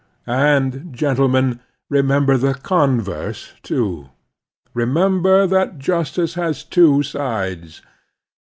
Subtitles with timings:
[0.25, 4.09] And, gentlemen, remember the converse, too.
[4.73, 7.83] Remember that justice has two sides.